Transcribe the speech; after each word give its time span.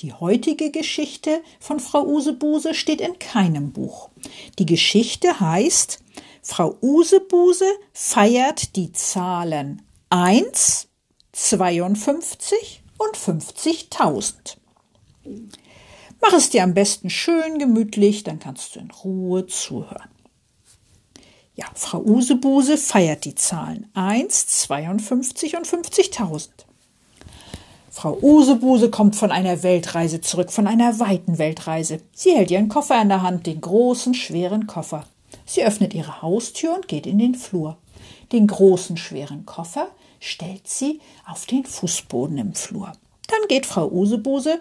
die 0.00 0.12
heutige 0.12 0.70
Geschichte 0.70 1.42
von 1.60 1.80
Frau 1.80 2.04
Usebuse 2.04 2.74
steht 2.74 3.00
in 3.00 3.18
keinem 3.18 3.72
Buch. 3.72 4.10
Die 4.58 4.66
Geschichte 4.66 5.40
heißt 5.40 6.00
Frau 6.42 6.76
Usebuse 6.82 7.66
feiert 7.92 8.76
die 8.76 8.92
Zahlen 8.92 9.82
1, 10.10 10.88
52 11.32 12.82
und 12.98 13.16
50.000. 13.16 14.56
Mach 16.20 16.32
es 16.32 16.50
dir 16.50 16.62
am 16.62 16.74
besten 16.74 17.10
schön 17.10 17.58
gemütlich, 17.58 18.24
dann 18.24 18.38
kannst 18.38 18.74
du 18.74 18.80
in 18.80 18.90
Ruhe 18.90 19.46
zuhören. 19.46 20.10
Ja, 21.54 21.66
Frau 21.74 22.00
Usebuse 22.00 22.76
feiert 22.76 23.24
die 23.24 23.34
Zahlen 23.34 23.88
1, 23.94 24.46
52 24.46 25.56
und 25.56 25.66
50.000. 25.66 26.48
Frau 28.04 28.18
Usebuse 28.20 28.90
kommt 28.90 29.16
von 29.16 29.32
einer 29.32 29.62
Weltreise 29.62 30.20
zurück, 30.20 30.52
von 30.52 30.66
einer 30.66 31.00
weiten 31.00 31.38
Weltreise. 31.38 32.02
Sie 32.12 32.32
hält 32.32 32.50
ihren 32.50 32.68
Koffer 32.68 33.00
in 33.00 33.08
der 33.08 33.22
Hand, 33.22 33.46
den 33.46 33.62
großen, 33.62 34.12
schweren 34.12 34.66
Koffer. 34.66 35.06
Sie 35.46 35.64
öffnet 35.64 35.94
ihre 35.94 36.20
Haustür 36.20 36.74
und 36.74 36.86
geht 36.86 37.06
in 37.06 37.18
den 37.18 37.34
Flur. 37.34 37.78
Den 38.30 38.46
großen, 38.46 38.98
schweren 38.98 39.46
Koffer 39.46 39.88
stellt 40.20 40.68
sie 40.68 41.00
auf 41.26 41.46
den 41.46 41.64
Fußboden 41.64 42.36
im 42.36 42.52
Flur. 42.52 42.92
Dann 43.28 43.48
geht 43.48 43.64
Frau 43.64 43.88
Usebuse 43.88 44.60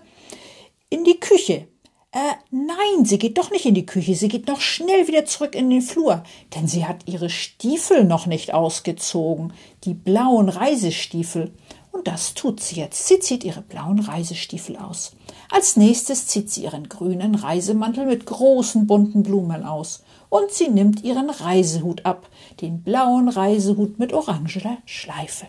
in 0.89 1.03
die 1.03 1.19
Küche. 1.19 1.67
Äh, 2.13 2.35
nein, 2.49 3.03
sie 3.03 3.17
geht 3.17 3.37
doch 3.37 3.51
nicht 3.51 3.65
in 3.65 3.75
die 3.75 3.85
Küche, 3.85 4.15
sie 4.15 4.29
geht 4.29 4.47
noch 4.47 4.61
schnell 4.61 5.09
wieder 5.09 5.25
zurück 5.25 5.53
in 5.53 5.69
den 5.69 5.81
Flur, 5.81 6.23
denn 6.55 6.69
sie 6.69 6.85
hat 6.85 7.09
ihre 7.09 7.29
Stiefel 7.29 8.05
noch 8.05 8.25
nicht 8.25 8.53
ausgezogen, 8.53 9.51
die 9.83 9.95
blauen 9.95 10.47
Reisestiefel. 10.47 11.51
Und 11.93 12.07
das 12.07 12.33
tut 12.33 12.59
sie 12.59 12.77
jetzt. 12.77 13.07
Sie 13.07 13.19
zieht 13.19 13.43
ihre 13.43 13.61
blauen 13.61 13.99
Reisestiefel 13.99 14.77
aus. 14.77 15.15
Als 15.51 15.77
nächstes 15.77 16.25
zieht 16.25 16.49
sie 16.49 16.63
ihren 16.63 16.89
grünen 16.89 17.35
Reisemantel 17.35 18.07
mit 18.07 18.25
großen 18.25 18.87
bunten 18.87 19.21
Blumen 19.21 19.63
aus. 19.63 20.03
Und 20.29 20.51
sie 20.51 20.69
nimmt 20.69 21.03
ihren 21.03 21.29
Reisehut 21.29 22.03
ab, 22.03 22.27
den 22.61 22.81
blauen 22.81 23.29
Reisehut 23.29 23.99
mit 23.99 24.11
oranger 24.11 24.79
Schleife. 24.85 25.45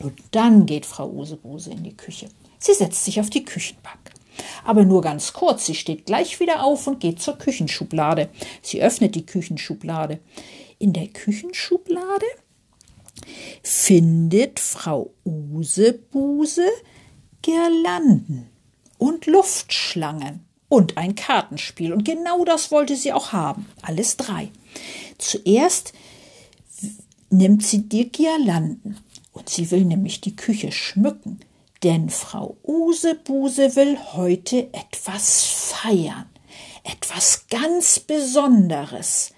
Und 0.00 0.18
dann 0.32 0.66
geht 0.66 0.86
Frau 0.86 1.08
Usebuse 1.08 1.70
in 1.70 1.84
die 1.84 1.96
Küche. 1.96 2.28
Sie 2.58 2.74
setzt 2.74 3.04
sich 3.04 3.20
auf 3.20 3.30
die 3.30 3.44
Küchenbank. 3.44 4.10
Aber 4.64 4.84
nur 4.84 5.02
ganz 5.02 5.32
kurz, 5.32 5.66
sie 5.66 5.76
steht 5.76 6.04
gleich 6.04 6.40
wieder 6.40 6.64
auf 6.64 6.88
und 6.88 6.98
geht 6.98 7.22
zur 7.22 7.38
Küchenschublade. 7.38 8.28
Sie 8.60 8.82
öffnet 8.82 9.14
die 9.14 9.24
Küchenschublade. 9.24 10.18
In 10.80 10.92
der 10.92 11.06
Küchenschublade 11.06 12.26
findet 13.62 14.60
Frau 14.60 15.12
Usebuse 15.24 16.66
Girlanden 17.42 18.50
und 18.98 19.26
Luftschlangen 19.26 20.44
und 20.68 20.96
ein 20.96 21.14
Kartenspiel. 21.14 21.92
Und 21.92 22.04
genau 22.04 22.44
das 22.44 22.70
wollte 22.70 22.96
sie 22.96 23.12
auch 23.12 23.32
haben. 23.32 23.66
Alles 23.82 24.16
drei. 24.16 24.50
Zuerst 25.18 25.92
nimmt 27.30 27.64
sie 27.64 27.88
die 27.88 28.10
Girlanden 28.10 28.98
und 29.32 29.48
sie 29.48 29.70
will 29.70 29.84
nämlich 29.84 30.20
die 30.20 30.36
Küche 30.36 30.72
schmücken. 30.72 31.40
Denn 31.82 32.10
Frau 32.10 32.58
Usebuse 32.62 33.74
will 33.74 33.98
heute 34.12 34.68
etwas 34.74 35.44
feiern. 35.44 36.26
Etwas 36.84 37.46
ganz 37.48 38.00
Besonderes. 38.00 39.32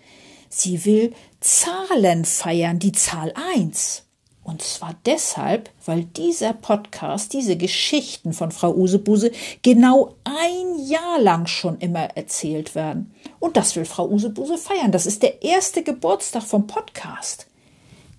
Sie 0.48 0.84
will 0.84 1.14
Zahlen 1.42 2.24
feiern, 2.24 2.78
die 2.78 2.92
Zahl 2.92 3.34
1. 3.54 4.04
Und 4.44 4.62
zwar 4.62 4.94
deshalb, 5.06 5.70
weil 5.84 6.04
dieser 6.04 6.52
Podcast, 6.52 7.32
diese 7.32 7.56
Geschichten 7.56 8.32
von 8.32 8.50
Frau 8.50 8.74
Usebuse 8.74 9.30
genau 9.62 10.14
ein 10.24 10.84
Jahr 10.86 11.20
lang 11.20 11.46
schon 11.46 11.78
immer 11.78 12.16
erzählt 12.16 12.74
werden. 12.74 13.14
Und 13.38 13.56
das 13.56 13.76
will 13.76 13.84
Frau 13.84 14.08
Usebuse 14.08 14.58
feiern. 14.58 14.90
Das 14.92 15.06
ist 15.06 15.22
der 15.22 15.42
erste 15.42 15.82
Geburtstag 15.82 16.42
vom 16.42 16.66
Podcast. 16.66 17.46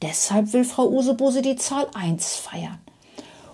Deshalb 0.02 0.54
will 0.54 0.66
Frau 0.66 0.90
Usebuse 0.90 1.42
die 1.42 1.56
Zahl 1.56 1.88
1 1.94 2.36
feiern. 2.36 2.80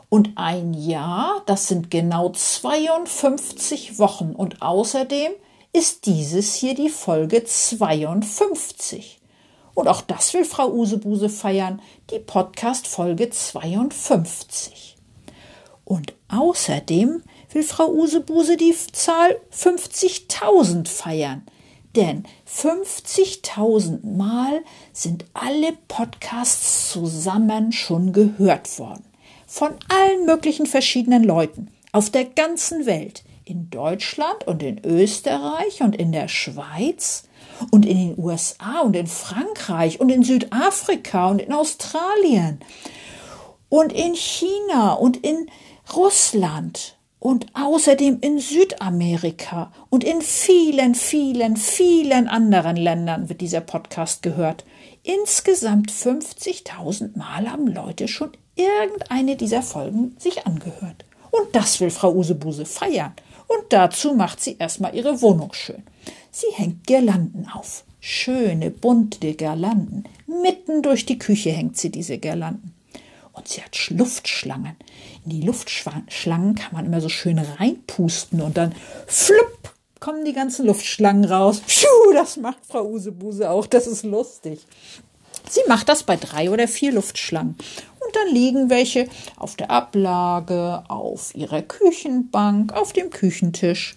Und 0.10 0.32
ein 0.36 0.74
Jahr, 0.74 1.44
das 1.46 1.68
sind 1.68 1.92
genau 1.92 2.30
52 2.30 4.00
Wochen. 4.00 4.32
Und 4.32 4.62
außerdem 4.62 5.32
ist 5.74 6.08
dieses 6.08 6.56
hier 6.56 6.74
die 6.74 6.90
Folge 6.90 7.44
52. 7.44 9.19
Und 9.74 9.88
auch 9.88 10.02
das 10.02 10.34
will 10.34 10.46
Frau 10.46 10.70
Usebuse 10.72 11.30
feiern, 11.30 11.82
die 12.10 12.20
Podcast-Folge 12.20 13.30
52. 13.30 14.96
Und 15.86 16.14
außerdem 16.28 17.24
will 17.52 17.64
Frau 17.64 17.88
Usebuse 17.88 18.58
die 18.58 18.76
Zahl 18.92 19.40
50.000 19.52 20.88
feiern. 20.88 21.44
Denn 21.96 22.24
50.000 22.48 24.06
Mal 24.06 24.62
sind 24.94 25.26
alle 25.34 25.74
Podcasts 25.88 26.92
zusammen 26.92 27.72
schon 27.72 28.14
gehört 28.14 28.78
worden. 28.78 29.06
Von 29.48 29.72
allen 29.90 30.26
möglichen 30.26 30.68
verschiedenen 30.68 31.24
Leuten 31.24 31.72
auf 31.92 32.12
der 32.12 32.26
ganzen 32.26 32.86
Welt. 32.86 33.24
In 33.44 33.72
Deutschland 33.72 34.46
und 34.46 34.62
in 34.62 34.86
Österreich 34.86 35.82
und 35.82 35.96
in 35.96 36.12
der 36.12 36.28
Schweiz 36.28 37.24
und 37.72 37.86
in 37.86 37.98
den 37.98 38.24
USA 38.24 38.82
und 38.82 38.96
in 38.96 39.08
Frankreich 39.08 40.00
und 40.00 40.10
in 40.10 40.24
Südafrika 40.24 41.30
und 41.30 41.42
in 41.42 41.54
Australien 41.54 42.60
und 43.70 43.94
in 43.94 44.16
China 44.16 44.94
und 44.94 45.18
in 45.18 45.48
Russland 45.94 46.98
und 47.20 47.48
außerdem 47.54 48.20
in 48.22 48.40
Südamerika 48.40 49.72
und 49.90 50.04
in 50.04 50.22
vielen, 50.22 50.96
vielen, 50.96 51.58
vielen 51.58 52.28
anderen 52.28 52.78
Ländern 52.78 53.30
wird 53.30 53.42
dieser 53.42 53.62
Podcast 53.62 54.22
gehört. 54.22 54.64
Insgesamt 55.04 55.92
50.000 55.92 57.18
Mal 57.18 57.52
haben 57.52 57.68
Leute 57.68 58.08
schon 58.08 58.32
irgendeine 58.56 59.36
dieser 59.36 59.62
Folgen 59.62 60.16
sich 60.20 60.46
angehört. 60.46 61.06
Und 61.32 61.56
das 61.56 61.80
will 61.80 61.92
Frau 61.92 62.14
Usebuse 62.14 62.66
feiern. 62.66 63.14
Und 63.48 63.62
dazu 63.70 64.14
macht 64.14 64.42
sie 64.42 64.58
erstmal 64.58 64.96
ihre 64.96 65.22
Wohnung 65.22 65.54
schön. 65.54 65.84
Sie 66.32 66.52
hängt 66.54 66.88
Girlanden 66.88 67.48
auf. 67.54 67.84
Schöne, 68.00 68.72
bunte 68.72 69.34
Girlanden. 69.34 70.06
Mitten 70.28 70.82
durch 70.82 71.06
die 71.06 71.20
Küche 71.20 71.52
hängt 71.52 71.78
sie 71.78 71.90
diese 71.90 72.18
Girlanden. 72.18 72.74
Und 73.34 73.48
sie 73.48 73.62
hat 73.62 73.90
Luftschlangen. 73.90 74.76
In 75.26 75.32
die 75.32 75.42
Luftschlangen 75.42 76.56
kann 76.56 76.74
man 76.74 76.86
immer 76.86 77.02
so 77.02 77.10
schön 77.10 77.40
reinpusten 77.40 78.42
und 78.42 78.58
dann 78.58 78.74
flupp 79.08 79.74
kommen 80.00 80.26
die 80.26 80.34
ganzen 80.34 80.66
Luftschlangen 80.66 81.26
raus. 81.26 81.62
Pschuh, 81.62 82.14
das 82.14 82.38
macht 82.38 82.66
Frau 82.66 82.86
Usebuse 82.86 83.50
auch. 83.50 83.68
Das 83.68 83.86
ist 83.86 84.04
lustig. 84.06 84.66
Sie 85.50 85.62
macht 85.68 85.90
das 85.90 86.04
bei 86.04 86.16
drei 86.16 86.50
oder 86.50 86.68
vier 86.68 86.94
Luftschlangen. 86.94 87.56
Und 88.00 88.16
dann 88.16 88.34
liegen 88.34 88.70
welche 88.70 89.08
auf 89.36 89.56
der 89.56 89.72
Ablage, 89.72 90.84
auf 90.88 91.36
ihrer 91.36 91.62
Küchenbank, 91.62 92.74
auf 92.74 92.94
dem 92.94 93.10
Küchentisch. 93.10 93.96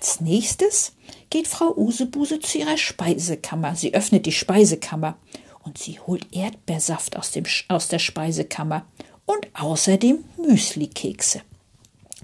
Als 0.00 0.22
nächstes 0.22 0.92
geht 1.28 1.46
Frau 1.46 1.76
Usebuse 1.76 2.40
zu 2.40 2.56
ihrer 2.56 2.78
Speisekammer. 2.78 3.76
Sie 3.76 3.92
öffnet 3.92 4.24
die 4.24 4.32
Speisekammer 4.32 5.18
und 5.62 5.76
sie 5.76 6.00
holt 6.00 6.26
Erdbeersaft 6.34 7.18
aus, 7.18 7.32
dem, 7.32 7.44
aus 7.68 7.88
der 7.88 7.98
Speisekammer 7.98 8.86
und 9.26 9.46
außerdem 9.52 10.24
Müslikekse. 10.38 11.42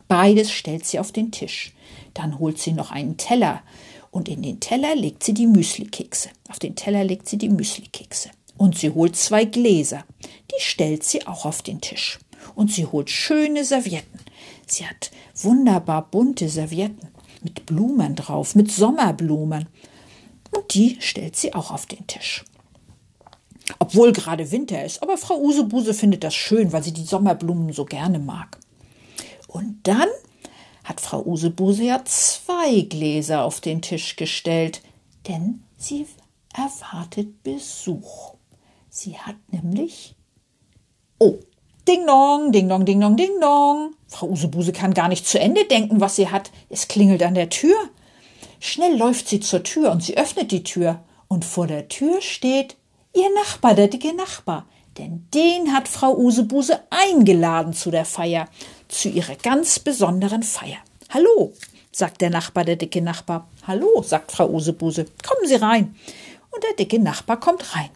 Beides 0.08 0.52
stellt 0.52 0.87
sie 0.87 0.99
auf 0.99 1.12
den 1.12 1.32
Tisch. 1.32 1.75
Dann 2.14 2.38
holt 2.38 2.58
sie 2.58 2.73
noch 2.73 2.93
einen 2.93 3.19
Teller 3.19 3.62
und 4.11 4.31
in 4.31 4.40
den 4.40 4.58
Teller 4.58 4.96
legt 4.96 5.23
sie 5.23 5.34
die 5.34 5.46
Müslikekse. 5.46 6.31
Auf 6.49 6.58
den 6.58 6.76
Teller 6.76 7.05
legt 7.05 7.28
sie 7.28 7.37
die 7.37 7.50
Müslikekse. 7.50 8.31
Und 8.56 8.78
sie 8.78 8.88
holt 8.88 9.17
zwei 9.17 9.44
Gläser. 9.44 10.06
Die 10.23 10.62
stellt 10.62 11.05
sie 11.05 11.26
auch 11.26 11.44
auf 11.44 11.61
den 11.61 11.82
Tisch. 11.82 12.20
Und 12.55 12.73
sie 12.73 12.87
holt 12.87 13.11
schöne 13.11 13.67
Servietten. 13.67 14.20
Sie 14.67 14.87
hat 14.87 15.11
wunderbar 15.34 16.11
bunte 16.11 16.49
Servietten 16.49 17.08
mit 17.46 17.64
Blumen 17.64 18.16
drauf, 18.16 18.56
mit 18.56 18.72
Sommerblumen. 18.72 19.69
Und 20.50 20.75
die 20.75 20.96
stellt 21.00 21.37
sie 21.37 21.54
auch 21.54 21.70
auf 21.70 21.87
den 21.87 22.06
Tisch. 22.08 22.44
Obwohl 23.78 24.12
gerade 24.12 24.50
Winter 24.50 24.84
ist, 24.84 25.02
aber 25.02 25.16
Frau 25.16 25.38
Usebuse 25.40 25.94
findet 25.94 26.25
das 26.25 26.34
schön, 26.34 26.72
weil 26.72 26.82
sie 26.82 26.93
die 26.93 27.04
Sommerblumen 27.04 27.72
so 27.72 27.84
gerne 27.84 28.19
mag. 28.19 28.58
Und 29.46 29.78
dann 29.84 30.08
hat 30.84 31.00
Frau 31.00 31.25
Usebuse 31.25 31.84
ja 31.84 32.04
zwei 32.04 32.81
Gläser 32.82 33.44
auf 33.44 33.60
den 33.60 33.81
Tisch 33.81 34.16
gestellt, 34.16 34.82
denn 35.28 35.62
sie 35.76 36.06
erwartet 36.52 37.42
Besuch. 37.44 38.34
Sie 38.88 39.16
hat 39.19 39.37
nämlich. 39.52 40.16
Oh, 41.19 41.38
Ding 41.88 42.04
dong, 42.04 42.50
ding 42.50 42.68
dong, 42.68 42.84
ding 42.84 43.00
dong, 43.00 43.16
ding 43.16 43.40
dong. 43.40 43.94
Frau 44.08 44.26
Usebuse 44.26 44.72
kann 44.72 44.92
gar 44.92 45.06
nicht 45.06 45.24
zu 45.24 45.38
Ende 45.38 45.64
denken, 45.66 46.00
was 46.00 46.16
sie 46.16 46.28
hat. 46.28 46.50
Es 46.68 46.88
klingelt 46.88 47.22
an 47.22 47.34
der 47.34 47.48
Tür. 47.48 47.76
Schnell 48.58 48.96
läuft 48.96 49.28
sie 49.28 49.38
zur 49.38 49.62
Tür 49.62 49.92
und 49.92 50.02
sie 50.02 50.16
öffnet 50.16 50.50
die 50.50 50.64
Tür. 50.64 50.98
Und 51.28 51.44
vor 51.44 51.68
der 51.68 51.86
Tür 51.86 52.20
steht 52.20 52.76
ihr 53.14 53.32
Nachbar, 53.34 53.74
der 53.74 53.86
dicke 53.86 54.12
Nachbar. 54.16 54.66
Denn 54.98 55.28
den 55.32 55.72
hat 55.72 55.86
Frau 55.86 56.16
Usebuse 56.16 56.80
eingeladen 56.90 57.72
zu 57.72 57.92
der 57.92 58.04
Feier, 58.04 58.48
zu 58.88 59.08
ihrer 59.08 59.36
ganz 59.36 59.78
besonderen 59.78 60.42
Feier. 60.42 60.78
Hallo, 61.10 61.52
sagt 61.92 62.20
der 62.20 62.30
Nachbar, 62.30 62.64
der 62.64 62.74
dicke 62.74 63.00
Nachbar. 63.00 63.46
Hallo, 63.64 64.02
sagt 64.02 64.32
Frau 64.32 64.48
Usebuse. 64.50 65.06
Kommen 65.24 65.46
Sie 65.46 65.54
rein. 65.54 65.94
Und 66.50 66.64
der 66.64 66.72
dicke 66.72 66.98
Nachbar 66.98 67.38
kommt 67.38 67.76
rein. 67.76 67.90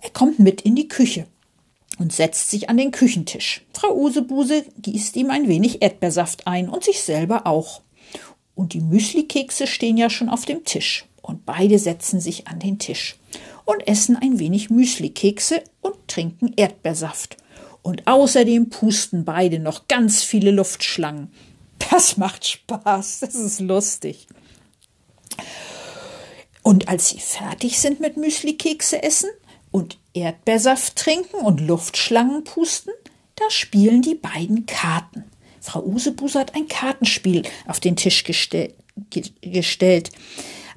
Er 0.00 0.10
kommt 0.10 0.38
mit 0.38 0.62
in 0.62 0.76
die 0.76 0.88
Küche 0.88 1.26
und 2.00 2.14
setzt 2.14 2.50
sich 2.50 2.70
an 2.70 2.78
den 2.78 2.92
Küchentisch. 2.92 3.60
Frau 3.74 3.94
Usebuse 3.94 4.64
gießt 4.78 5.16
ihm 5.16 5.30
ein 5.30 5.48
wenig 5.48 5.82
Erdbeersaft 5.82 6.46
ein 6.46 6.70
und 6.70 6.82
sich 6.82 7.02
selber 7.02 7.46
auch. 7.46 7.82
Und 8.54 8.72
die 8.72 8.80
Müslikekse 8.80 9.66
stehen 9.66 9.98
ja 9.98 10.08
schon 10.08 10.30
auf 10.30 10.46
dem 10.46 10.64
Tisch. 10.64 11.04
Und 11.20 11.44
beide 11.44 11.78
setzen 11.78 12.18
sich 12.18 12.48
an 12.48 12.58
den 12.58 12.78
Tisch 12.78 13.16
und 13.66 13.86
essen 13.86 14.16
ein 14.16 14.38
wenig 14.38 14.70
Müslikekse 14.70 15.62
und 15.82 15.94
trinken 16.08 16.54
Erdbeersaft. 16.56 17.36
Und 17.82 18.06
außerdem 18.06 18.70
pusten 18.70 19.26
beide 19.26 19.58
noch 19.58 19.86
ganz 19.86 20.22
viele 20.22 20.52
Luftschlangen. 20.52 21.30
Das 21.90 22.16
macht 22.16 22.46
Spaß, 22.46 23.20
das 23.20 23.34
ist 23.34 23.60
lustig. 23.60 24.26
Und 26.62 26.88
als 26.88 27.10
sie 27.10 27.20
fertig 27.20 27.78
sind 27.78 28.00
mit 28.00 28.16
Müslikekse 28.16 29.02
essen 29.02 29.28
und 29.70 29.98
Erdbeersaft 30.14 30.96
trinken 30.96 31.36
und 31.36 31.60
Luftschlangen 31.60 32.44
pusten, 32.44 32.92
da 33.36 33.44
spielen 33.48 34.02
die 34.02 34.14
beiden 34.14 34.66
Karten. 34.66 35.24
Frau 35.60 35.82
Usebuse 35.82 36.38
hat 36.38 36.54
ein 36.54 36.68
Kartenspiel 36.68 37.42
auf 37.66 37.80
den 37.80 37.96
Tisch 37.96 38.24
gestell 38.24 38.74
gestellt. 39.40 40.10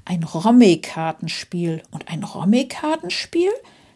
Ein 0.06 0.24
Romme-Kartenspiel. 0.24 1.84
Und 1.92 2.08
ein 2.08 2.24
Romme-Kartenspiel, 2.24 3.52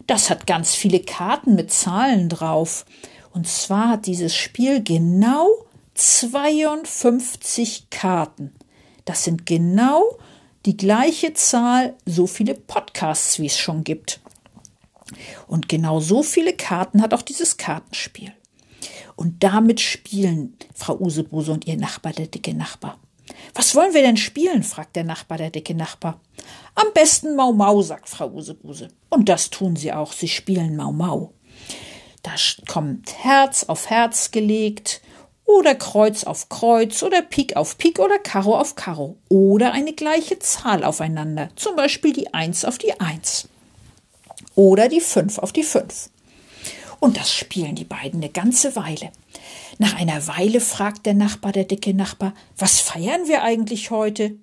das 0.05 0.29
hat 0.29 0.47
ganz 0.47 0.75
viele 0.75 0.99
Karten 0.99 1.55
mit 1.55 1.71
Zahlen 1.71 2.29
drauf. 2.29 2.85
Und 3.33 3.47
zwar 3.47 3.89
hat 3.89 4.05
dieses 4.05 4.35
Spiel 4.35 4.83
genau 4.83 5.47
52 5.93 7.89
Karten. 7.89 8.53
Das 9.05 9.23
sind 9.23 9.45
genau 9.45 10.17
die 10.65 10.77
gleiche 10.77 11.33
Zahl, 11.33 11.95
so 12.05 12.27
viele 12.27 12.53
Podcasts, 12.53 13.39
wie 13.39 13.45
es 13.45 13.57
schon 13.57 13.83
gibt. 13.83 14.19
Und 15.47 15.69
genau 15.69 15.99
so 15.99 16.23
viele 16.23 16.53
Karten 16.53 17.01
hat 17.01 17.13
auch 17.13 17.21
dieses 17.21 17.57
Kartenspiel. 17.57 18.33
Und 19.15 19.43
damit 19.43 19.81
spielen 19.81 20.55
Frau 20.73 20.97
Usebuse 20.97 21.51
und 21.51 21.65
ihr 21.65 21.77
Nachbar, 21.77 22.13
der 22.13 22.27
dicke 22.27 22.53
Nachbar. 22.53 22.99
Was 23.53 23.75
wollen 23.75 23.93
wir 23.93 24.01
denn 24.01 24.17
spielen? 24.17 24.63
fragt 24.63 24.95
der 24.95 25.03
Nachbar, 25.03 25.37
der 25.37 25.49
dicke 25.49 25.73
Nachbar. 25.73 26.21
Am 26.75 26.87
besten 26.93 27.35
Mau 27.35 27.51
Mau, 27.51 27.81
sagt 27.81 28.09
Frau 28.09 28.29
Usebuse. 28.29 28.89
Und 29.09 29.27
das 29.29 29.49
tun 29.49 29.75
sie 29.75 29.91
auch. 29.91 30.13
Sie 30.13 30.27
spielen 30.27 30.75
Mau 30.75 30.91
Mau. 30.91 31.33
Da 32.23 32.31
kommt 32.67 33.23
Herz 33.23 33.63
auf 33.63 33.89
Herz 33.89 34.31
gelegt 34.31 35.01
oder 35.45 35.75
Kreuz 35.75 36.25
auf 36.25 36.49
Kreuz 36.49 37.01
oder 37.01 37.21
Pik 37.21 37.55
auf 37.55 37.77
Pik 37.77 37.99
oder 37.99 38.19
Karo 38.19 38.59
auf 38.59 38.75
Karo 38.75 39.17
oder 39.29 39.71
eine 39.71 39.93
gleiche 39.93 40.37
Zahl 40.39 40.83
aufeinander, 40.83 41.49
zum 41.55 41.75
Beispiel 41.77 42.11
die 42.11 42.33
Eins 42.33 42.65
auf 42.65 42.77
die 42.77 42.99
Eins 42.99 43.47
oder 44.57 44.89
die 44.89 45.01
Fünf 45.01 45.37
auf 45.37 45.53
die 45.53 45.63
Fünf. 45.63 46.09
Und 46.99 47.15
das 47.15 47.31
spielen 47.31 47.75
die 47.75 47.85
beiden 47.85 48.21
eine 48.21 48.31
ganze 48.31 48.75
Weile. 48.75 49.11
Nach 49.77 49.95
einer 49.95 50.25
Weile 50.27 50.59
fragt 50.59 51.05
der 51.05 51.13
Nachbar, 51.13 51.51
der 51.51 51.63
dicke 51.63 51.93
Nachbar, 51.93 52.33
was 52.57 52.79
feiern 52.79 53.27
wir 53.27 53.43
eigentlich 53.43 53.91
heute? 53.91 54.35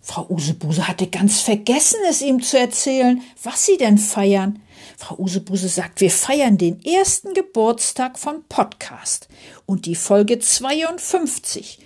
Frau 0.00 0.24
Usebuse 0.30 0.86
hatte 0.86 1.08
ganz 1.08 1.40
vergessen, 1.40 1.98
es 2.08 2.22
ihm 2.22 2.40
zu 2.40 2.56
erzählen, 2.56 3.20
was 3.42 3.66
sie 3.66 3.76
denn 3.76 3.98
feiern. 3.98 4.62
Frau 4.96 5.16
Usebuse 5.18 5.66
sagt, 5.68 6.00
wir 6.00 6.12
feiern 6.12 6.56
den 6.56 6.80
ersten 6.84 7.34
Geburtstag 7.34 8.20
von 8.20 8.44
Podcast 8.48 9.28
und 9.66 9.86
die 9.86 9.96
Folge 9.96 10.38
52 10.38 11.80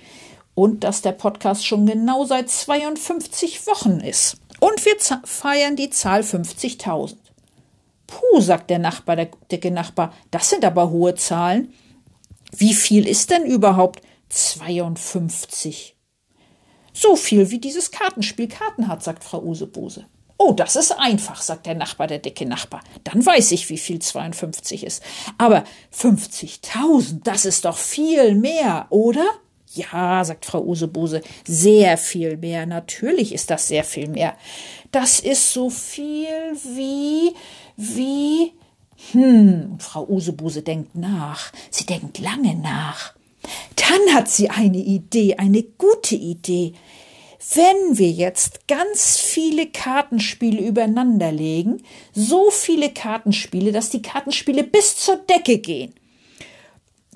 und 0.54 0.84
dass 0.84 1.00
der 1.00 1.12
Podcast 1.12 1.64
schon 1.64 1.86
genau 1.86 2.26
seit 2.26 2.50
52 2.50 3.66
Wochen 3.66 4.00
ist. 4.00 4.36
Und 4.60 4.84
wir 4.84 4.96
feiern 5.24 5.76
die 5.76 5.88
Zahl 5.88 6.20
50.000. 6.20 7.16
Puh, 8.10 8.40
sagt 8.40 8.70
der 8.70 8.80
Nachbar, 8.80 9.16
der 9.16 9.30
dicke 9.50 9.70
Nachbar, 9.70 10.12
das 10.32 10.50
sind 10.50 10.64
aber 10.64 10.90
hohe 10.90 11.14
Zahlen. 11.14 11.72
Wie 12.50 12.74
viel 12.74 13.06
ist 13.06 13.30
denn 13.30 13.44
überhaupt 13.46 14.02
52? 14.28 15.96
So 16.92 17.14
viel 17.14 17.50
wie 17.50 17.60
dieses 17.60 17.92
Kartenspiel 17.92 18.48
Karten 18.48 18.88
hat, 18.88 19.04
sagt 19.04 19.22
Frau 19.22 19.40
Usebuse. 19.40 20.06
Oh, 20.38 20.52
das 20.52 20.74
ist 20.74 20.92
einfach, 20.92 21.40
sagt 21.40 21.66
der 21.66 21.76
Nachbar, 21.76 22.08
der 22.08 22.18
dicke 22.18 22.46
Nachbar. 22.46 22.80
Dann 23.04 23.24
weiß 23.24 23.52
ich, 23.52 23.68
wie 23.68 23.78
viel 23.78 24.00
52 24.00 24.84
ist. 24.84 25.02
Aber 25.38 25.64
50.000, 25.94 27.20
das 27.22 27.44
ist 27.44 27.64
doch 27.64 27.76
viel 27.76 28.34
mehr, 28.34 28.86
oder? 28.90 29.24
Ja, 29.72 30.24
sagt 30.24 30.46
Frau 30.46 30.62
Usebuse, 30.62 31.22
sehr 31.46 31.96
viel 31.96 32.36
mehr. 32.38 32.66
Natürlich 32.66 33.32
ist 33.32 33.50
das 33.50 33.68
sehr 33.68 33.84
viel 33.84 34.08
mehr. 34.08 34.36
Das 34.90 35.20
ist 35.20 35.52
so 35.52 35.70
viel 35.70 36.26
wie, 36.74 37.32
wie. 37.80 38.52
Hm, 39.12 39.78
Frau 39.78 40.06
Usebuse 40.06 40.62
denkt 40.62 40.94
nach. 40.94 41.52
Sie 41.70 41.86
denkt 41.86 42.18
lange 42.18 42.54
nach. 42.54 43.14
Dann 43.76 44.14
hat 44.14 44.28
sie 44.28 44.50
eine 44.50 44.78
Idee, 44.78 45.36
eine 45.36 45.62
gute 45.62 46.16
Idee. 46.16 46.74
Wenn 47.54 47.98
wir 47.98 48.10
jetzt 48.10 48.68
ganz 48.68 49.16
viele 49.16 49.66
Kartenspiele 49.66 50.60
übereinander 50.60 51.32
legen, 51.32 51.82
so 52.12 52.50
viele 52.50 52.90
Kartenspiele, 52.90 53.72
dass 53.72 53.88
die 53.88 54.02
Kartenspiele 54.02 54.62
bis 54.62 54.96
zur 54.96 55.16
Decke 55.16 55.58
gehen, 55.58 55.94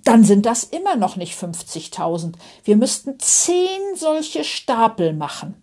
dann 0.03 0.25
sind 0.25 0.47
das 0.47 0.65
immer 0.65 0.97
noch 0.97 1.17
nicht 1.17 1.39
50.000. 1.39 2.35
Wir 2.65 2.77
müssten 2.77 3.19
zehn 3.19 3.81
solche 3.97 4.45
Stapel 4.45 5.13
machen. 5.13 5.55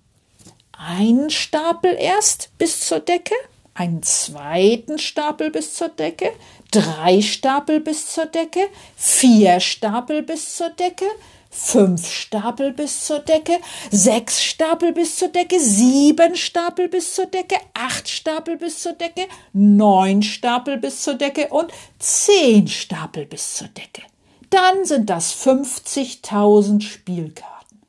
Einen 0.71 1.29
Stapel 1.29 1.95
erst 1.97 2.51
bis 2.57 2.87
zur 2.87 2.99
Decke, 2.99 3.35
einen 3.73 4.03
zweiten 4.03 4.99
Stapel 4.99 5.49
bis 5.49 5.75
zur 5.75 5.89
Decke, 5.89 6.31
drei 6.71 7.21
Stapel 7.21 7.79
bis 7.79 8.07
zur 8.07 8.25
Decke, 8.25 8.67
vier 8.95 9.59
Stapel 9.59 10.23
bis 10.23 10.57
zur 10.57 10.69
Decke, 10.69 11.05
fünf 11.49 12.09
Stapel 12.09 12.71
bis 12.71 13.05
zur 13.05 13.19
Decke, 13.19 13.59
sechs 13.91 14.43
Stapel 14.43 14.93
bis 14.93 15.17
zur 15.17 15.27
Decke, 15.27 15.59
sieben 15.59 16.35
Stapel 16.35 16.87
bis 16.87 17.13
zur 17.13 17.25
Decke, 17.27 17.57
acht 17.73 18.07
Stapel 18.09 18.57
bis 18.57 18.79
zur 18.79 18.93
Decke, 18.93 19.27
neun 19.53 20.23
Stapel 20.23 20.77
bis 20.77 21.01
zur 21.03 21.15
Decke 21.15 21.47
und 21.49 21.71
zehn 21.99 22.67
Stapel 22.67 23.25
bis 23.25 23.55
zur 23.55 23.67
Decke. 23.67 24.03
Dann 24.49 24.85
sind 24.85 25.09
das 25.09 25.33
50.000 25.45 26.81
Spielkarten. 26.81 27.81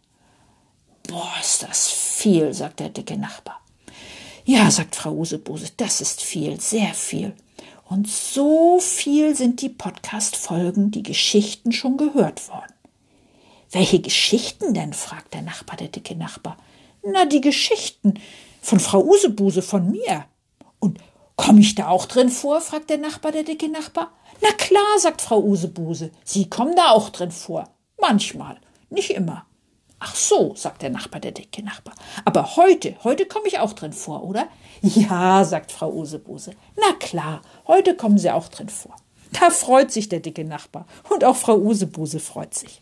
Boah, 1.08 1.32
ist 1.40 1.62
das 1.62 1.88
viel, 1.88 2.54
sagt 2.54 2.80
der 2.80 2.88
dicke 2.88 3.16
Nachbar. 3.16 3.61
Ja, 4.54 4.70
sagt 4.70 4.96
Frau 4.96 5.12
Usebuse, 5.12 5.72
das 5.78 6.02
ist 6.02 6.20
viel, 6.20 6.60
sehr 6.60 6.92
viel. 6.92 7.32
Und 7.88 8.06
so 8.06 8.78
viel 8.80 9.34
sind 9.34 9.62
die 9.62 9.70
Podcast-Folgen, 9.70 10.90
die 10.90 11.02
Geschichten 11.02 11.72
schon 11.72 11.96
gehört 11.96 12.46
worden. 12.50 12.74
Welche 13.70 14.00
Geschichten 14.00 14.74
denn? 14.74 14.92
fragt 14.92 15.32
der 15.32 15.40
Nachbar, 15.40 15.78
der 15.78 15.88
dicke 15.88 16.14
Nachbar. 16.14 16.58
Na, 17.02 17.24
die 17.24 17.40
Geschichten 17.40 18.20
von 18.60 18.78
Frau 18.78 19.02
Usebuse, 19.02 19.62
von 19.62 19.90
mir. 19.90 20.26
Und 20.80 20.98
komme 21.36 21.60
ich 21.60 21.74
da 21.74 21.88
auch 21.88 22.04
drin 22.04 22.28
vor? 22.28 22.60
fragt 22.60 22.90
der 22.90 22.98
Nachbar, 22.98 23.32
der 23.32 23.44
dicke 23.44 23.70
Nachbar. 23.70 24.12
Na 24.42 24.52
klar, 24.52 24.98
sagt 24.98 25.22
Frau 25.22 25.40
Usebuse, 25.42 26.10
Sie 26.24 26.50
kommen 26.50 26.76
da 26.76 26.90
auch 26.90 27.08
drin 27.08 27.30
vor. 27.30 27.70
Manchmal, 27.98 28.60
nicht 28.90 29.12
immer. 29.12 29.46
Ach 30.04 30.16
so, 30.16 30.52
sagt 30.56 30.82
der 30.82 30.90
Nachbar, 30.90 31.20
der 31.20 31.30
dicke 31.30 31.62
Nachbar. 31.62 31.94
Aber 32.24 32.56
heute, 32.56 32.96
heute 33.04 33.24
komme 33.24 33.46
ich 33.46 33.60
auch 33.60 33.72
drin 33.72 33.92
vor, 33.92 34.24
oder? 34.24 34.48
Ja, 34.82 35.44
sagt 35.44 35.70
Frau 35.70 35.92
Usebuse. 35.92 36.50
Na 36.76 36.92
klar, 36.98 37.40
heute 37.68 37.94
kommen 37.94 38.18
Sie 38.18 38.28
auch 38.32 38.48
drin 38.48 38.68
vor. 38.68 38.96
Da 39.30 39.50
freut 39.50 39.92
sich 39.92 40.08
der 40.08 40.18
dicke 40.18 40.44
Nachbar 40.44 40.86
und 41.08 41.22
auch 41.22 41.36
Frau 41.36 41.56
Usebuse 41.56 42.18
freut 42.18 42.52
sich. 42.52 42.80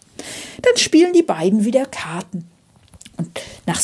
Dann 0.63 0.77
spielen 0.79 1.13
die 1.13 1.23
beiden 1.23 1.67
wieder 1.67 1.85
Karten. 1.85 2.49
Und 3.19 3.39
nach, 3.67 3.81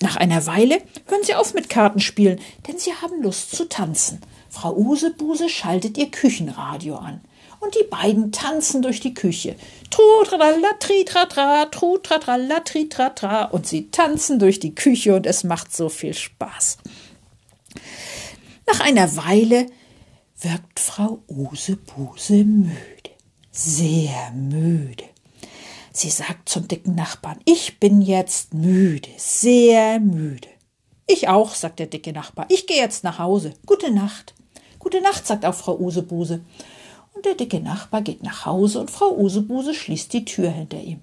nach 0.00 0.16
einer 0.16 0.46
Weile 0.46 0.80
hören 1.06 1.24
sie 1.24 1.34
auf 1.34 1.54
mit 1.54 1.68
Kartenspielen, 1.68 2.40
denn 2.68 2.78
sie 2.78 2.94
haben 2.94 3.22
Lust 3.22 3.56
zu 3.56 3.68
tanzen. 3.68 4.20
Frau 4.50 4.72
Usebuse 4.74 5.48
schaltet 5.48 5.98
ihr 5.98 6.12
Küchenradio 6.12 6.94
an. 6.94 7.20
und 7.60 7.74
die 7.74 7.84
beiden 7.90 8.30
tanzen 8.30 8.82
durch 8.82 9.00
die 9.00 9.14
Küche. 9.14 9.56
Und 13.52 13.66
sie 13.66 13.90
tanzen 13.90 14.38
durch 14.38 14.60
die 14.60 14.74
Küche 14.74 15.14
und 15.16 15.26
es 15.26 15.44
macht 15.44 15.74
so 15.74 15.88
viel 15.88 16.14
Spaß. 16.14 16.78
Nach 18.66 18.80
einer 18.80 19.16
Weile 19.16 19.66
wirkt 20.40 20.78
Frau 20.78 21.22
Usebuse 21.26 22.44
müde, 22.44 23.10
sehr 23.50 24.30
müde. 24.32 25.04
Sie 25.92 26.10
sagt 26.10 26.48
zum 26.48 26.68
dicken 26.68 26.94
Nachbarn, 26.94 27.40
ich 27.44 27.80
bin 27.80 28.00
jetzt 28.00 28.54
müde, 28.54 29.08
sehr 29.16 29.98
müde. 29.98 30.48
Ich 31.08 31.28
auch, 31.28 31.54
sagt 31.54 31.80
der 31.80 31.86
dicke 31.86 32.12
Nachbar. 32.12 32.46
Ich 32.50 32.66
gehe 32.66 32.76
jetzt 32.76 33.02
nach 33.02 33.18
Hause. 33.18 33.54
Gute 33.66 33.90
Nacht. 33.90 34.34
Gute 34.78 35.00
Nacht, 35.00 35.26
sagt 35.26 35.44
auch 35.44 35.54
Frau 35.54 35.76
Usebuse. 35.76 36.40
Und 37.18 37.24
der 37.24 37.34
dicke 37.34 37.58
Nachbar 37.58 38.02
geht 38.02 38.22
nach 38.22 38.46
Hause 38.46 38.78
und 38.78 38.92
Frau 38.92 39.10
Usebuse 39.10 39.74
schließt 39.74 40.12
die 40.12 40.24
Tür 40.24 40.50
hinter 40.50 40.78
ihm. 40.78 41.00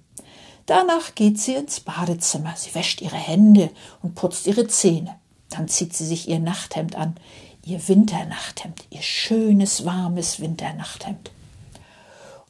Danach 0.65 1.13
geht 1.13 1.41
sie 1.41 1.55
ins 1.55 1.81
Badezimmer. 1.81 2.53
Sie 2.55 2.74
wäscht 2.74 3.01
ihre 3.01 3.17
Hände 3.17 3.69
und 4.01 4.15
putzt 4.15 4.48
ihre 4.48 4.65
Zähne. 4.65 5.19
Dann 5.50 5.67
zieht 5.67 5.93
sie 5.93 6.05
sich 6.05 6.29
ihr 6.29 6.39
Nachthemd 6.39 6.95
an, 6.95 7.17
ihr 7.65 7.86
Winternachthemd, 7.86 8.86
ihr 8.91 9.01
schönes, 9.01 9.84
warmes 9.84 10.39
Winternachthemd. 10.39 11.31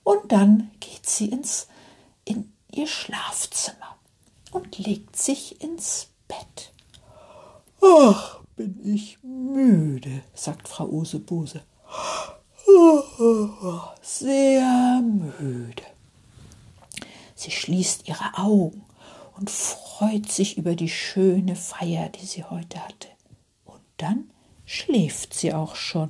Und 0.04 0.32
dann 0.32 0.70
geht 0.80 1.08
sie 1.08 1.30
ins, 1.30 1.68
in 2.24 2.54
ihr 2.72 2.86
Schlafzimmer 2.86 3.98
und 4.52 4.78
legt 4.78 5.16
sich 5.16 5.60
ins 5.60 6.10
Bett. 6.28 6.72
Ach, 7.82 8.42
bin 8.56 8.80
ich 8.84 9.18
müde, 9.24 10.22
sagt 10.36 10.68
Frau 10.68 10.86
Usebuse. 10.86 11.64
Sehr 14.02 15.02
müde. 15.02 15.84
Sie 17.36 17.52
schließt 17.52 18.08
ihre 18.08 18.38
Augen 18.38 18.84
und 19.38 19.50
freut 19.50 20.32
sich 20.32 20.58
über 20.58 20.76
die 20.76 20.90
schöne 20.90 21.56
Feier, 21.56 22.10
die 22.10 22.26
sie 22.26 22.44
heute 22.44 22.80
hatte. 22.84 23.10
Und 23.66 23.82
dann 23.98 24.32
schläft 24.66 25.34
sie 25.34 25.54
auch 25.54 25.76
schon. 25.76 26.10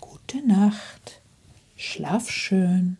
Gute 0.00 0.46
Nacht, 0.46 1.20
schlaf 1.76 2.30
schön. 2.30 2.98